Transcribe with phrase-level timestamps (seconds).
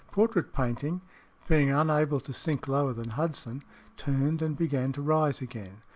[0.11, 1.01] Portrait painting,
[1.47, 3.61] being unable to sink lower than Hudson,
[3.97, 5.83] turned and began to rise again.